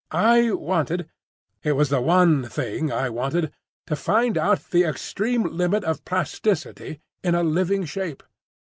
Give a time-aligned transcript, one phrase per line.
[0.09, 7.01] I wanted—it was the one thing I wanted—to find out the extreme limit of plasticity
[7.23, 8.23] in a living shape."